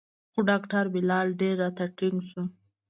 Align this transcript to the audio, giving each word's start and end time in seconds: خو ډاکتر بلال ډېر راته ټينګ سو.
خو 0.31 0.39
ډاکتر 0.49 0.85
بلال 0.93 1.27
ډېر 1.41 1.55
راته 1.63 1.83
ټينګ 1.97 2.17
سو. 2.29 2.41